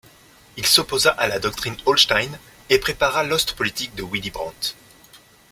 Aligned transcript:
Il 0.57 0.65
s'opposa 0.65 1.11
à 1.11 1.27
la 1.27 1.37
Doctrine 1.37 1.77
Hallstein 1.85 2.31
et 2.71 2.79
prépara 2.79 3.21
l'Ostpolitik 3.23 3.93
de 3.93 4.01
Willy 4.03 4.31
Brandt. 4.31 4.73